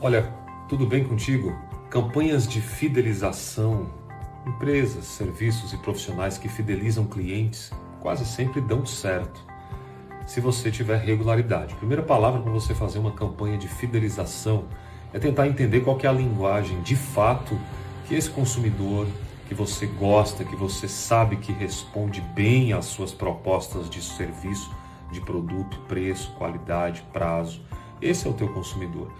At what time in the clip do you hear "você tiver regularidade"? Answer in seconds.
10.40-11.74